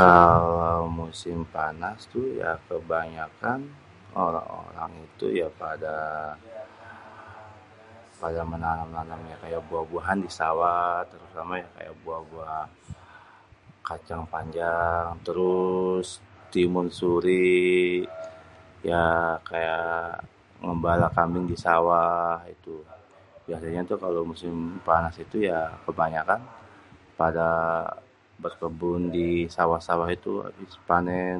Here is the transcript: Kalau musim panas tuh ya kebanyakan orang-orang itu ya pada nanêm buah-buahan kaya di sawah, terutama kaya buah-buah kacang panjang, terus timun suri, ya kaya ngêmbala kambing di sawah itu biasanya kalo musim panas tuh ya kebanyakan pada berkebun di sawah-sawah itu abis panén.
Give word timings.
Kalau 0.00 0.78
musim 1.00 1.38
panas 1.54 1.98
tuh 2.12 2.26
ya 2.42 2.52
kebanyakan 2.68 3.60
orang-orang 4.24 4.90
itu 5.06 5.24
ya 5.40 5.46
pada 5.62 5.96
nanêm 8.20 9.22
buah-buahan 9.70 10.18
kaya 10.20 10.24
di 10.26 10.30
sawah, 10.38 10.92
terutama 11.10 11.52
kaya 11.76 11.92
buah-buah 12.04 12.60
kacang 13.88 14.22
panjang, 14.32 15.06
terus 15.26 16.06
timun 16.52 16.88
suri, 16.98 17.68
ya 18.90 19.04
kaya 19.48 19.78
ngêmbala 20.62 21.08
kambing 21.16 21.44
di 21.52 21.56
sawah 21.66 22.30
itu 22.54 22.76
biasanya 23.46 23.82
kalo 24.04 24.18
musim 24.30 24.54
panas 24.86 25.14
tuh 25.32 25.42
ya 25.50 25.60
kebanyakan 25.86 26.40
pada 27.20 27.48
berkebun 28.42 29.00
di 29.16 29.28
sawah-sawah 29.56 30.08
itu 30.16 30.32
abis 30.46 30.74
panén. 30.88 31.38